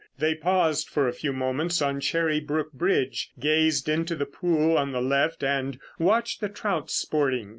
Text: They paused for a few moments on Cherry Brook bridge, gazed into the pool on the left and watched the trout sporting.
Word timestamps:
They 0.17 0.33
paused 0.33 0.89
for 0.89 1.07
a 1.07 1.13
few 1.13 1.31
moments 1.31 1.79
on 1.79 1.99
Cherry 1.99 2.39
Brook 2.39 2.73
bridge, 2.73 3.29
gazed 3.39 3.87
into 3.87 4.15
the 4.15 4.25
pool 4.25 4.75
on 4.75 4.93
the 4.93 4.99
left 4.99 5.43
and 5.43 5.77
watched 5.99 6.41
the 6.41 6.49
trout 6.49 6.89
sporting. 6.89 7.49